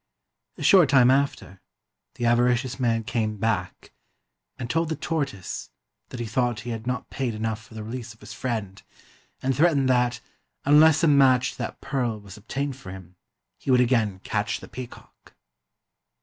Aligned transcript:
A 0.57 0.63
short 0.63 0.89
time 0.89 1.11
after, 1.11 1.61
the 2.15 2.25
avaricious 2.25 2.79
man 2.79 3.03
came 3.03 3.37
back 3.37 3.93
and 4.57 4.67
told 4.67 4.89
the 4.89 4.95
tortoise 4.95 5.69
that 6.09 6.19
he 6.19 6.25
thought 6.25 6.61
he 6.61 6.71
had 6.71 6.87
not 6.87 7.11
paid 7.11 7.35
enough 7.35 7.63
for 7.63 7.75
the 7.75 7.83
release 7.83 8.11
of 8.15 8.19
his 8.19 8.33
friend, 8.33 8.81
and 9.43 9.55
threatened 9.55 9.87
that, 9.89 10.19
unless 10.65 11.03
a 11.03 11.07
match 11.07 11.51
to 11.51 11.57
that 11.59 11.81
pearl 11.81 12.19
was 12.19 12.35
obtained 12.35 12.75
for 12.77 12.89
him, 12.91 13.15
he 13.59 13.69
would 13.69 13.77
73 13.79 13.95
INDIA 13.97 14.15
again 14.15 14.19
catch 14.23 14.59
the 14.59 14.67
peacock. 14.67 15.35